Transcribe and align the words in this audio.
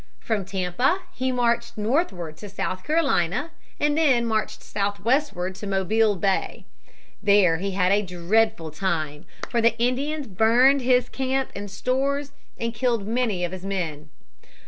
From 0.19 0.45
Tampa 0.45 1.01
he 1.13 1.31
marched 1.31 1.77
northward 1.77 2.35
to 2.37 2.49
South 2.49 2.83
Carolina 2.83 3.51
and 3.79 3.95
then 3.95 4.25
marched 4.25 4.63
southwestward 4.63 5.53
to 5.57 5.67
Mobile 5.67 6.15
Bay. 6.15 6.65
There 7.21 7.57
he 7.59 7.73
had 7.73 7.91
a 7.91 8.01
dreadful 8.01 8.71
time; 8.71 9.25
for 9.47 9.61
the 9.61 9.77
Indians 9.77 10.25
burned 10.25 10.81
his 10.81 11.07
camp 11.07 11.51
and 11.55 11.69
stores 11.69 12.31
and 12.57 12.73
killed 12.73 13.05
many 13.05 13.45
of 13.45 13.51
his 13.51 13.63
men. 13.63 14.09